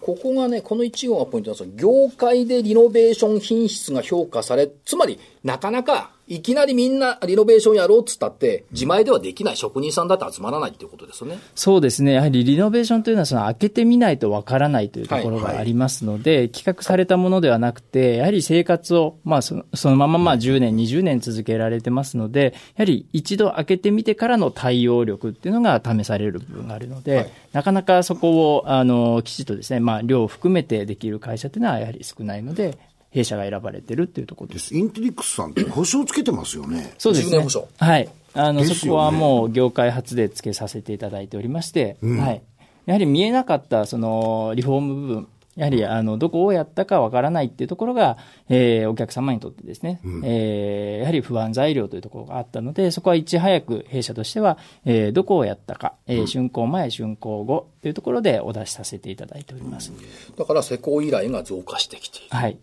[0.00, 2.06] ここがね、この1号がポイントなんですよ。
[2.08, 11.38] 業界でリノベーション品質が評価され、つまり、なかなか、いきなりみんなリノベーションやろうっつったって、自前ではできない職人さんだって集まらないっていうことですよね。
[11.54, 12.12] そうですね。
[12.12, 32.78] やはりリノベーションというのは、その開けてみないとわからないというところがありますので、企画されたものではなくて、やはり生活を、まあその、そのまままあ10年、20年続けられてますので、やはり一度開けてみてからの対応力っていうのが試される部分があるので、はいなかなかそこを、あの、きちっとですね、まあ量を含めてできる会社っていうのはやはり少ないので、
[33.18, 34.76] 弊社が選ばれてるっていうところです。
[34.76, 36.92] インテリックスさんって保証つけてますよね。
[36.98, 37.36] そうです10ね。
[37.38, 38.08] 年保証はい。
[38.34, 42.42] あの、ねそこはもう業界初で付けさせていただいておりまして、はい。
[42.86, 48.16] やはり見えなかった、その、リフォーム部分、やはり、あの、どこをやったかわからないっていうところが、
[48.48, 59.92] えーお客様にとってですね、えーやはり不安材料というところがあったので、そこはいち早く弊社としては、えーどこをやったか、えー竣工前、竣工後というところでお出しさせていただいております。
[60.38, 62.26] だから施工依頼が増加してきている。
[62.30, 62.56] はい。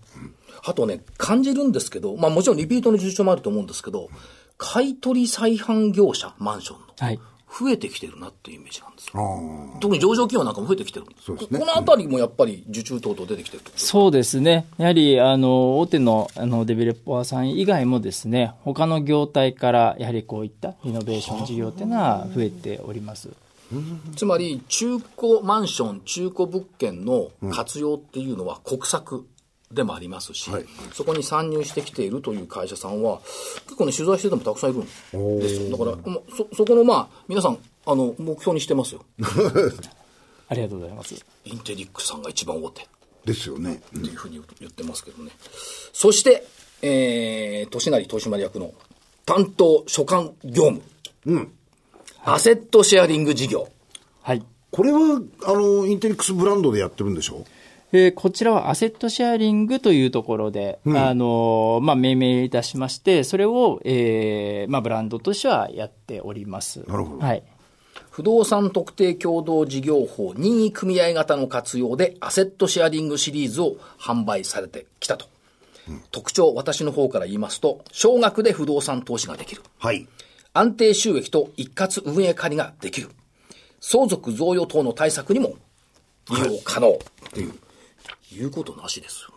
[0.66, 4.10] あとね、感じるんですけど、まあもちろんリピートの受注もあると思うんですけど、
[4.58, 7.20] 買い取り再販業者、マンションの、はい。
[7.58, 9.78] 増えてきてるなっていうイメージなんですよ。
[9.80, 11.26] 特に上場企業なんかも増えてきてるんです。
[11.26, 14.66] そうですねここのあたりもやっぱり受注等々出てきてるとそうですね。
[14.78, 23.30] やはり、あの、大手の、あの、デベロッパーさん以外もですね、他の業態から、やはりこういったイノベーション事業っていうのは増えております。
[24.18, 29.26] つまり、中古マンション、中古物件の活用っていうのは国策
[29.76, 30.50] でもありますし、
[30.94, 33.22] そこに参入してきているという会社さんは、
[33.66, 35.78] 結構ね、取材しててもたくさんいるんですよ。
[35.78, 39.06] だから、まあそ、そこのまあ、皆さん、あの、目標にしてますよ。
[40.48, 41.16] ありがとうございます。
[41.46, 42.88] インテリックさんが一番大手。
[43.26, 43.82] ですよね。
[43.98, 45.32] っていうふうに言ってますけどね。
[45.94, 46.46] そして、
[46.82, 48.74] えー、年成取締役の
[49.26, 50.72] 担当所管業
[51.26, 51.52] 務。
[52.24, 53.68] アセットシェアリング事業。
[54.22, 54.44] はい。
[54.72, 57.46] これは、あの、インテリックスブランドでやってるんでしょ？
[57.92, 66.84] えーこちらはアセットシェアリングというところで、あの、まあ、命名いたしまして、それを、えーまあ、ブランドとしてはやっております。
[66.88, 67.44] なるほどはい。
[68.10, 75.28] 不動産特定共同事業法任意組合型の活用でアセットシェアリングシリーズを販売されてきたと。
[76.12, 79.62] 特徴、私の方から言いますと、少額で不動産投資ができる。
[79.78, 80.08] はい。
[80.54, 83.10] 安定収益と一括運営管理ができる。
[83.80, 85.56] 相続贈与等の対策にも
[86.32, 86.92] 利用可能。
[86.92, 86.98] っ
[87.34, 87.54] ていう、
[88.32, 89.36] いうことなしですよね。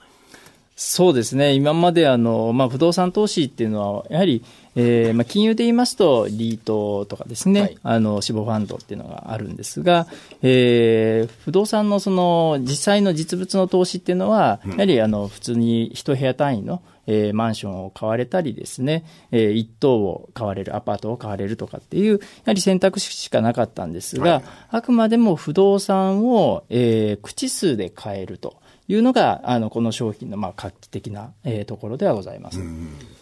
[0.81, 1.55] そうですね。
[1.55, 4.45] 今まであの、まあ、不動産投資っていうのは、やはり、
[4.77, 10.07] えーまあ、金融で言いますと、リートとかですね、はいあの、死亡ファンドっていうのがあるんですが、
[10.41, 28.59] えー不動産のその、実際の実物の投資っていうのは、やはりあの、普通に一部屋単位の、えーマンションを買われたりですね、えー一棟を買われる、アパートを買われるとかっていう、やはり選択肢しかなかったんですが、あくまでも不動産を、えー口数で買えると。
[28.89, 32.61] いうのが、あの、この商品の、まあ、画期的な、えーところではございます。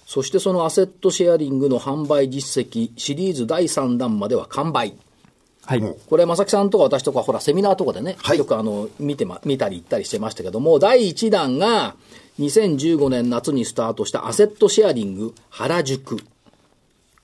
[0.06, 4.94] そしてそのアセットシェアリングの販売実績、シリーズ第3弾までは完売。
[5.64, 5.82] はい。
[6.08, 11.96] これ、正木さんとか私とか、ほら、セミナーとかでね、はいよくあの、見てま、見たり行ったりしてましたけども、第1弾が、
[12.38, 16.18] 2015年夏にスタートしたアセットシェアリング原宿。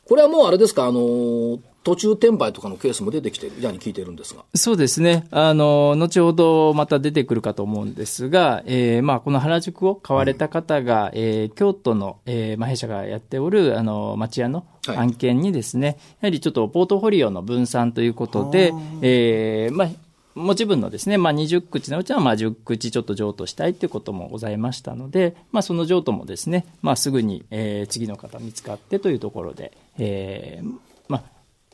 [0.08, 4.44] これはもうあれですか、あの、途中転売とかのケースも出てきてるように聞いてるんですが。
[4.54, 5.26] そうですね。
[5.30, 19.88] あの、後ほどまた出てくるかと思うんですが、えーまあ、この原宿を買われた方が、えー京都の、えーまあ、弊社がやっておる、あの、町屋のはい案件にですね、やはりちょっとポートフォリオの分散ということで、えーまあ、
[20.34, 30.72] 持ち分のですね、まあ、20口のうちはまあ10口ちょっと譲渡したいということもございましたので、まあ、その譲渡もですね、まあ、すぐに、えー次の方見つかってというところで、えー
[31.08, 31.22] まあ、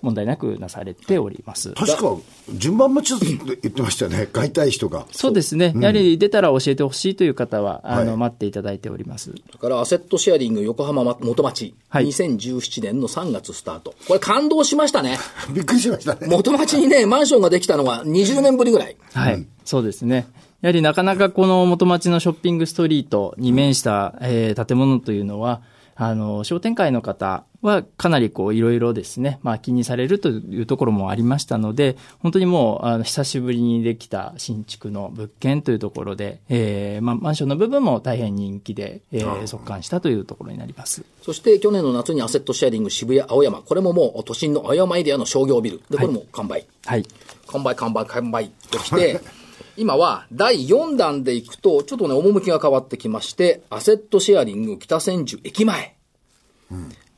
[0.02, 1.72] 問題なくなされております。
[1.72, 2.16] 確か、
[2.52, 3.20] 順番待ちだっ
[3.56, 4.26] て言ってましたよね。
[4.26, 5.06] 買いたい人が。
[5.10, 5.72] そうですね。
[5.76, 9.30] やはり出たら教えてほしいという方は、あの、はい待っていただいております。
[9.30, 13.94] それからアセットシェアリング横浜元町、はい2017年の3月スタート。
[14.06, 15.18] これ感動しましたね。
[15.52, 16.26] びっくりしましたね。
[16.28, 18.96] 元町にね、マンションができたのが20年ぶりぐらい。
[19.14, 19.46] はい。
[19.64, 20.26] そうですね。
[20.60, 25.62] やはりなかなかこの元町のショッピングストリートに面した、えー建物というのは、
[26.00, 41.04] あの、商店会の方はかなりこういろいろですね、まあ気にされるというところもありましたので、本当にもう、あの、久しぶりにできた新築の物件というところで、えーまあマンションの部分も大変人気で、えー、速乾したというところになります。
[41.20, 43.60] そして去年の夏にアセットシェアリング渋谷青山。
[43.62, 45.82] これももう都心の青山エリアの商業ビル。
[45.90, 46.64] で、これも完売。
[46.86, 47.04] はい。
[47.48, 49.20] 完売、完売、完売ときて、
[49.78, 55.96] 今は第4弾でいくと、ちょっとね、趣が変わってきまして、アセットシェアリング北千住駅前。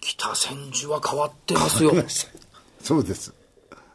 [0.01, 1.92] 北千住は変わってますよ。
[2.83, 3.33] そうです。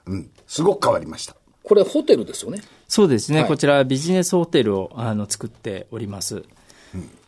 [0.08, 0.32] うん。
[0.47, 1.36] すごく変わりました。
[1.63, 2.63] これホテルですよね。
[2.88, 6.43] そうですね、はいこちらビジネスホテルをあの作っております。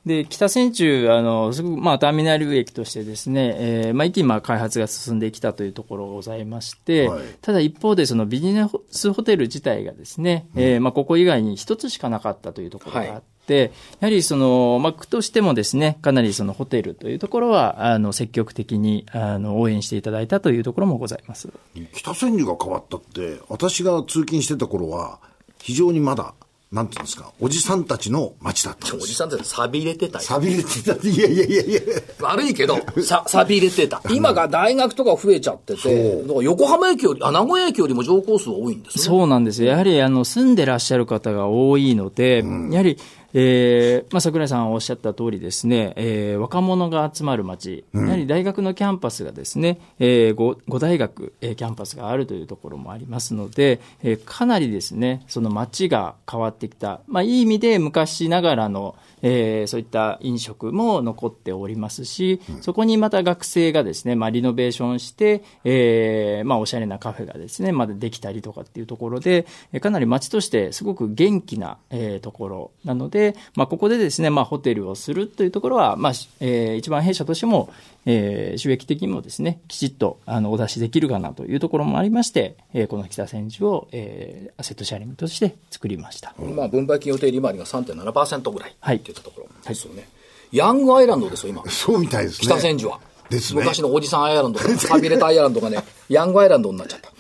[0.07, 21.49] で、北千住、あの、すごく、まあ、ターミナル駅としてですね、えーまあ、一気にまあ開発が進んできたというところがございまして、はいただ一方で、そのビジネスホテル自体がですね、えーまあ、ここ以外に一つしかなかったというところがあって、やはりその、まあ、区としてもですね、かなりそのホテルというところは、あの、積極的に、あの、応援していただいたというところもございます。
[21.93, 25.19] 北千住が変わったって、私が通勤してた頃は、
[25.59, 26.33] 非常にまだ
[26.69, 29.07] なんていうんですか、おじさんたちの街だったんおですよ。
[29.07, 30.25] じさんって錆びれてたよ。
[30.25, 31.81] 錆びれてたって、いやいやいやいや。
[32.19, 34.01] 悪いけど、さ、錆びれてた。
[34.09, 39.03] 今が大学とか増えちゃってて、だから横浜駅より、あ、名古屋駅よりも乗降数は多いんですね。
[39.03, 39.69] そうなんですよ。
[39.69, 42.97] やはり、あの、住んでらっしゃる方が多いので、やはり、
[43.39, 77.69] えーまあ、桜井さんおっしゃった通りですね、えー若者が集まる街、やはり大学のキャンパスがですね、えー、5, 5大学、えーキャンパスがあるというところもありますので、えーかなりですね、その街が変わってきた、まあ、いい意味で昔ながらの、えーそういった飲食も残っておりますし、そこにまた学生がですね、まあ、リノベーションして、えーまあ、おしゃれなカフェがですね、まだできたりとかっていうところで、えーかなり街としてすごく元気な、えーところなので、まあ、ここでですね、まあ、ホテルをするというところは、まあしえー一番弊社としても、
[78.05, 86.33] えー収益的にもですね、きちっとあのお出しできるかなというところもありまして、えーこの北千住を、えーアセットシェアリングとして作りました。
[86.37, 90.07] まあ、分配金予定利回りが3.7%ぐらいはいっていったところですよね。
[90.51, 91.63] ヤングアイランドですよ、今。
[91.69, 92.47] そうみたいですね。
[92.47, 92.99] 北千住は。
[93.29, 97.11] ですね昔のおじさんアイランドとか、錆びれたアイランドがね、 ヤングアイランドになっちゃった。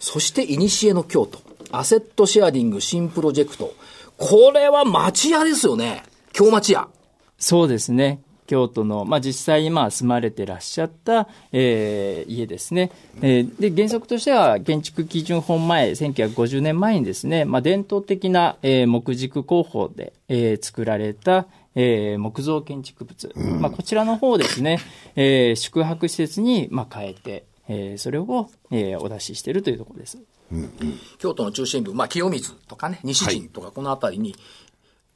[0.00, 1.38] そして、いにしえの京都。
[1.70, 3.72] アセットシェアリング新プロジェクト。
[4.16, 6.02] これは町屋ですよね。
[6.32, 6.88] 京町屋。
[7.38, 8.20] そうですね。
[8.46, 12.90] 京都の、まあ、実際今住まれてらっしゃった、えー家ですね、
[13.22, 24.78] えーで、原則としては建築基準法前、1950年前にですね、まあ、伝統的な、えー木軸工法で、えー作られた、えー木造建築物、まあ、こちらの方をですね、
[25.16, 30.18] えー宿泊施設に、まあ、変えて、えーそれを、えーお出ししているというところです。
[31.18, 34.36] 京都の中心部、まあ、清水とかね、西陣とか、この辺りに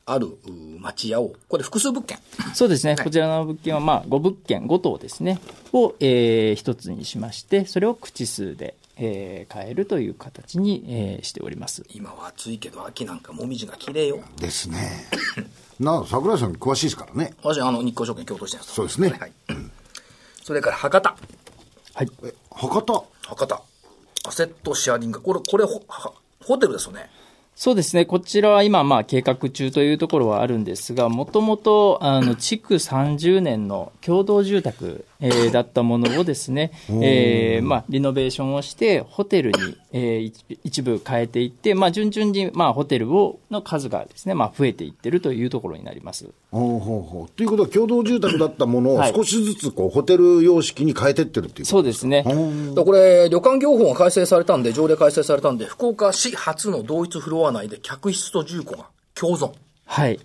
[0.06, 2.18] あるう町屋を、これ複数物件。
[2.54, 5.38] そうですね、こちらの物件は、まあ、5物件、5棟ですね、
[5.72, 11.84] を、えー一つにしまして、それを口数で、えー変えるという形に、えーしております。
[11.94, 14.20] 今は暑いけど、秋なんかもみじが綺麗よ。
[14.40, 15.08] ですね。
[15.78, 17.34] な桜井さん詳しいですからね。
[17.42, 19.32] 私、あの、日光証券京都支店そうですねはい。
[20.42, 21.16] それから博多。
[21.94, 22.08] はい。
[22.24, 23.04] え、博多？
[23.26, 23.62] 博多。
[24.28, 25.20] アセットシェアリング。
[25.20, 26.12] これ、これ、ほは
[26.44, 27.10] ホテルですよね。
[27.58, 46.28] そうですね、こちらは今、まあ、計画中というところはあるんですが、もともと、あの、築30年の共同住宅、えーだったものをですね、えーまあ、リノベーションをして、ホテルに、えー一一部変えていって、まあ、順々に、まあ、ホテルを、の数がですね、まあ、増えていってるというところになります。
[46.52, 47.28] ほうほうほう。
[47.30, 52.22] ということは共同住宅だったものをはい少しずつこうホテル様式に変えてってるっていうことそうですね。
[52.24, 59.52] これ、旅館業法が改正されたんで、条例改正されたんで、福岡市初の同一フロア内で客室と住戸が共存。
[59.88, 60.20] はい。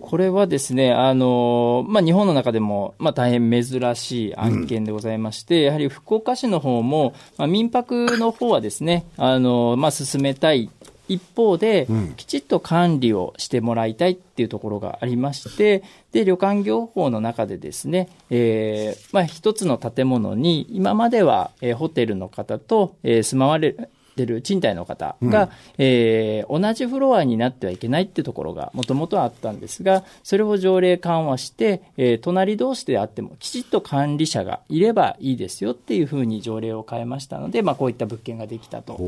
[0.00, 10.70] これはですね、あの、まあ、日本の中でも、まあ、大変珍しい案件でございまして、やはり福岡市の方も、まあ、民泊の方はですね、あの、まあ、進めたい。
[11.08, 23.76] 一方で、きちっと管理をしてもらいたいっていうところがありまして、で、旅館業法の中でですね、えーまあ、一つの建物に、今までは、えーホテルの方と、えー住まわれ
[24.16, 38.98] る、てる賃貸の方が、えー同じフロアになってはいけないってところがもともとあったんですが、それを条例緩和して、えー隣同士であってもきちっと管理者がいればいいですよっていうふうに条例を変えましたので、まあ、こういった物件ができたと。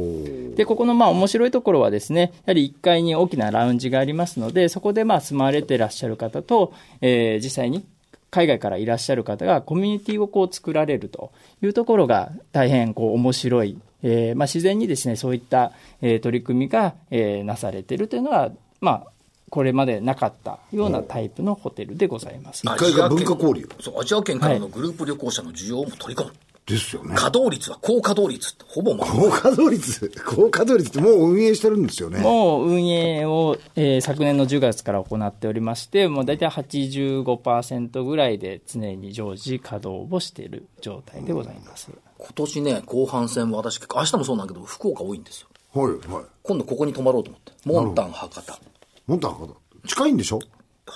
[0.56, 7.84] で、ここのまあ面白いところはですね、やはり1階に大きなラウンジがありますので、そこでまあ住まわれてらっしゃる方と、えー実際に
[8.30, 19.10] 海外からいらっしゃる方がコミュニティをこう作られるというところが大変こう面白い、えーまあ、自然にですねそういった、えー取り組みが、えーなされているというのは、まあ、
[19.50, 22.62] これまでなかったようなタイプのホテルでございます。
[22.64, 26.32] 一階が文化交流そう、アジア圏からのグループ旅行者の需要も取り込む。
[26.68, 27.14] ですよね。
[27.14, 32.20] 稼働率は高稼働率ってほぼ満高稼働率、高稼働率ってもう運営してるんですよね。
[32.20, 41.90] もう運営を、えー昨年の10月から行っておりまして、もう大体85%ぐらいで常に常時稼働をしている状態でございます。
[42.18, 45.48] 今年ね、後半戦は私、明日もそうなんだけど、福岡多いんですよ。
[45.72, 46.24] はい、はい。
[46.42, 47.52] 今度ここに泊まろうと思って。
[47.64, 48.58] モンタン博多。
[49.06, 49.88] もっと博多。
[49.88, 50.40] 近いんでしょ？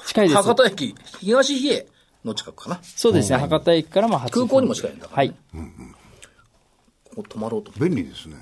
[0.09, 0.43] 近いです。
[0.43, 1.87] 博多駅、東比叡
[2.25, 2.81] の近くかな。
[2.83, 5.37] そうですね、博多駅からも8空港にも近いんだからはいね。
[7.15, 7.95] ここ泊まろうと思って。
[7.95, 8.37] 便利ですね。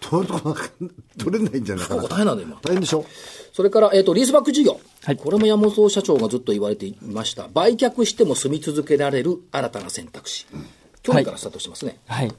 [0.00, 0.68] 取るとこなか
[1.18, 2.14] 取れないんじゃないかな福岡。
[2.14, 2.60] 大変なんだよ、今。
[2.62, 3.04] 大変でしょ？
[3.52, 4.80] それから、えっ、と、リースバック事業。
[5.04, 7.48] はいこれも山本社長がずっと言われていました。
[7.48, 10.46] 売却しても住み続けられる新たな選択肢。
[11.02, 11.98] 去年からスタートしますね。
[12.06, 12.32] はい。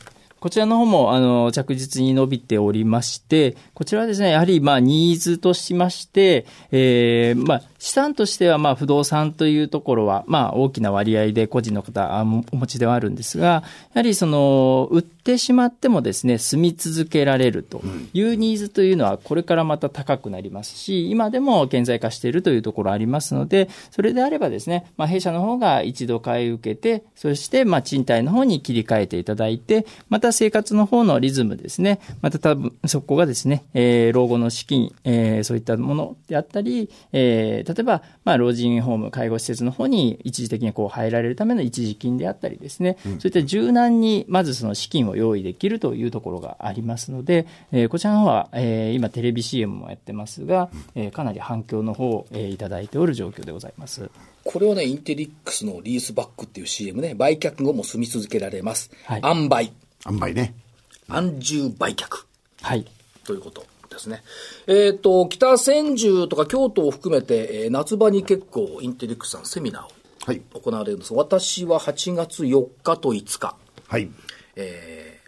[0.43, 12.21] こちらの方も、あの、着実に伸びておりまして、こちらはですね、やはり、まあ、ニーズとしまして、えーまあ、資産としては、まあ、不動産というところは、まあ、大きな割合で個人の方
[12.51, 13.63] お持ちではあるんですが、や
[13.93, 17.81] はりその、売ってしまってもですね、住み続けられると
[18.13, 54.09] いうニーズというのは、これからまた高くなりますし、今でも顕在化しているというところありますので、それであればですね、まあ、弊社の方が一度買い受けて、そして、まあ、賃貸の方に切り替えていただいて、また生活の方のリズムですね、また多分、そこがですね、えー、老後の資金、えー、そういったものであったり、えー、例えば、まあ、老人ホーム、介護施設の方に一時的にこう入られるための一時金であったりですね、うん、そういった柔軟にまずその資金を用意できるというところがありますので、えー、こちらの方は、えー、今テレビ CM もやってますが、えー、かなり反響の方を、えー、いただいておる状況でございます。
[54.43, 58.91] これはね、インテリックスのリースバックっていう CM ね、売却後も住み続けられます。
[59.05, 59.73] はい、塩梅。
[60.05, 60.55] 塩梅ね。
[61.07, 62.25] 安住売却。
[62.61, 62.85] はい。
[63.23, 63.65] ということ。
[63.89, 64.23] ですね。
[64.65, 69.89] えっ、ー、と、北千住とか京都を含めて、えー、夏場に結構インテリックスさんセミナーを
[70.25, 73.57] はい、行われるんです、私は8月4日と5日。
[73.87, 74.09] はい。
[74.55, 75.19] え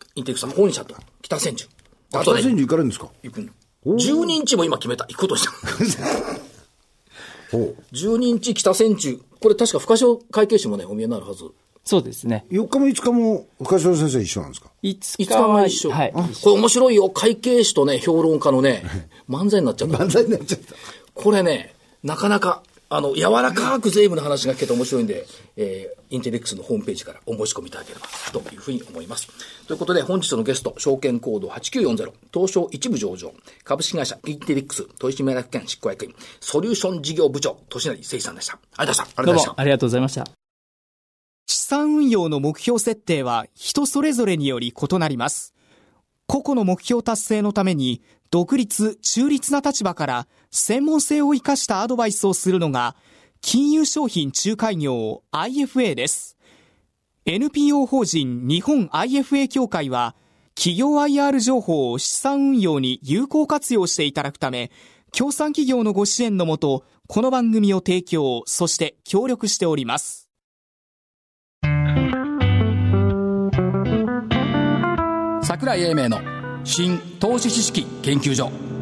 [0.00, 1.66] ー、インテリックスさん本社と北千住。
[2.10, 3.08] 北千住行かれるんですか？
[3.22, 3.48] 行くの。
[3.86, 5.04] 12日も今決めた。
[5.06, 5.50] 行くことした。
[7.52, 9.20] 12日北千住。
[9.40, 11.44] これ確か深商会計士もね、お見えになるはず。
[11.84, 12.46] そうですね。
[12.50, 15.90] 4日も5日も深城先生一緒なんですか ?5 日は一緒。
[15.90, 16.12] はい。
[16.12, 17.10] これ面白いよ。
[17.10, 18.82] 会計士とね、評論家のね、
[19.28, 19.98] 漫才になっちゃった。
[19.98, 20.74] 漫才になっちゃった。
[21.14, 25.26] これね、なかなか、あの、柔らかく税務の話が聞けて面白いんで、
[25.56, 29.28] えー、インテレックスのホームページからお申し込みいただければというふうに思います。
[29.66, 33.32] ということで、本日のゲスト、証券コード8940、東証一部上場、
[33.64, 38.58] 株式会社インテレックス取締役兼執行役員、ソリューション事業部長、年成誠さんでした。
[38.76, 39.46] ありがとうございました。
[39.48, 40.26] どうもありがとうございました。
[41.46, 45.54] 資産運用の目標設定は人それぞれにより異なります。
[46.26, 50.26] 個々の目標達成のために独立、中立な立場から
[50.56, 52.94] 専門性を生かしたアドバイスをするのが
[53.40, 56.38] 金融商品仲介業 IFA です。
[57.26, 60.14] NPO 法人日本 IFA 協会は
[60.54, 64.70] 企業 IR 情報を資産運用に有効活用していただくため、
[65.10, 70.30] 協賛企業のご支援のもと、この番組を提供、そして協力しております。
[75.42, 76.20] 櫻井英明の
[76.62, 78.73] 新投資知識研究所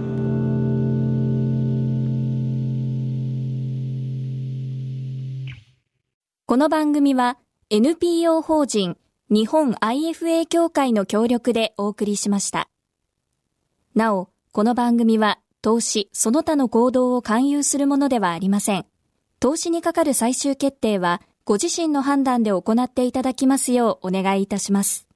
[6.53, 7.39] この番組は
[7.71, 8.99] NPO 法人
[9.31, 12.69] 日本 IFA 協会の協力でお送りしました。
[13.95, 18.85] なお、この番組は投資その他の行動を勧誘するものではありません。
[19.41, 25.09] 投資にかかる最終決定はご自身の判断で行っていただきますようお願いいたします。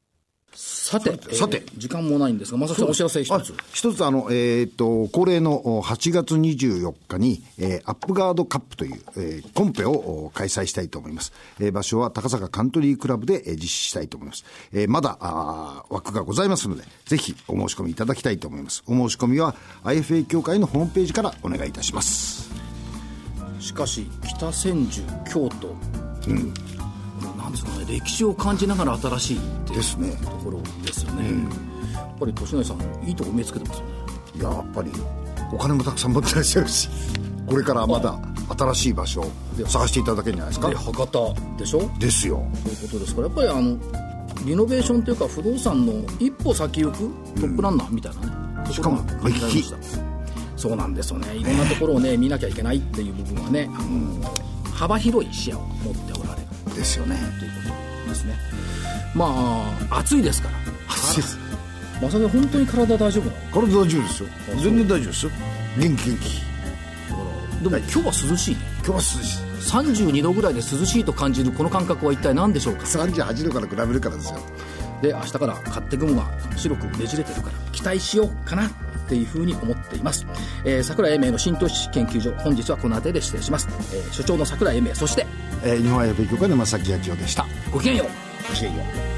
[0.57, 3.55] さて、さて、えー、時間もないんですが、まさきさんお知らせ一つ。
[3.75, 11.35] 一つ、あの、えっ、ー、と、恒例の8月24日に、えー、アップガードカップという、えー、コンペを開催したいと思います。
[11.61, 14.47] えー、場所は高坂カントリークラブで、えー、実施したいと思います。
[14.73, 18.83] えー、まだ、あ枠がございますので、ぜひお申し込みいただきたいと思います。
[18.87, 19.55] お申し込みは
[19.85, 22.51] IFA 協会のホームページからお願いいたします。
[23.61, 25.77] しかし、北千住、京都、
[26.29, 26.55] うん。
[27.47, 30.11] なんですかね歴史を感じながら新しいってですね。
[30.23, 31.43] ところですよね、うん、
[31.93, 33.93] やっぱり年成さんいいとこ目つけてますよね。
[34.37, 34.91] いややっぱり
[35.53, 36.89] お金もたくさん持ってらっしゃるし
[37.47, 38.19] これからまだ
[38.59, 39.31] 新しい場所を
[39.67, 40.69] 探していただけるんじゃないですか？
[40.69, 41.89] で博多でしょ？
[41.99, 42.45] ですよ。
[42.65, 43.77] そういうことですからやっぱりあの
[44.45, 48.33] リノベーションというか不動産の一歩先行くトップランナーみたいなね、
[48.67, 49.65] うん、しかも目利き
[50.57, 51.35] そうなんですよね。
[51.37, 54.31] いろんなところをね見なきゃいけないっていう部分はねあの
[54.73, 56.46] 幅広い視野を持っておられる
[56.77, 57.17] ですよね。
[57.39, 57.61] というこ
[58.05, 58.35] とですね。
[59.15, 60.55] まあ暑いですから。
[60.89, 61.39] 暑いです。
[62.01, 63.37] まさに本当に体大丈夫なの？
[63.53, 64.29] 体大丈夫ですよ。
[64.63, 65.33] 全然大丈夫ですよ。
[65.79, 66.47] 元気元気。
[67.63, 68.61] でも今日は涼しいね。
[68.85, 69.47] 今日は涼しい。
[69.67, 74.39] 32度ぐらいで涼しいと感じるこの感覚は一体何でしょうか？38度から比べるからですよ。
[75.03, 78.71] で明日から勝手雲が白くねじれてるから期待しようかな
[79.07, 80.27] っていうふうに思っています、
[80.65, 85.27] えー、桜井英明の新投資研究所本日はこの辺りで失礼します、えー、所長の桜井英明そして、
[85.65, 87.47] えー、日本 IFA 協会の正木明夫でした。
[87.73, 88.09] ごきげんよう。
[88.49, 88.83] ごきげんよ
[89.13, 89.16] う